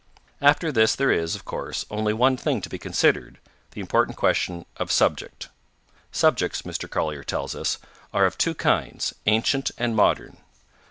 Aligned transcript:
After 0.41 0.71
this 0.71 0.95
there 0.95 1.11
is, 1.11 1.35
of 1.35 1.45
course, 1.45 1.85
only 1.91 2.11
one 2.11 2.35
thing 2.35 2.59
to 2.61 2.69
be 2.69 2.79
considered, 2.79 3.37
the 3.73 3.81
important 3.81 4.17
question 4.17 4.65
of 4.77 4.91
subject. 4.91 5.49
Subjects, 6.11 6.63
Mr. 6.63 6.89
Collier 6.89 7.23
tells 7.23 7.53
us, 7.53 7.77
are 8.11 8.25
of 8.25 8.35
two 8.35 8.55
kinds, 8.55 9.13
ancient 9.27 9.69
and 9.77 9.95
modern. 9.95 10.37